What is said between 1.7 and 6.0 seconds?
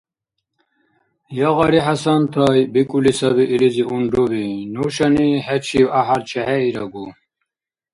ХӀясантай,— бикӀули саби илизи унруби,— нушани хӀечив